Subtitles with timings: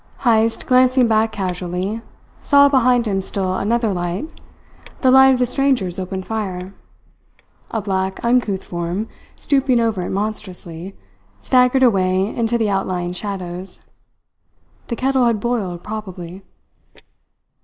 [0.21, 2.01] Heyst, glancing back casually,
[2.41, 4.25] saw behind him still another light
[5.01, 6.73] the light of the strangers' open fire.
[7.69, 10.97] A black, uncouth form, stooping over it monstrously,
[11.39, 13.81] staggered away into the outlying shadows.
[14.87, 16.41] The kettle had boiled, probably.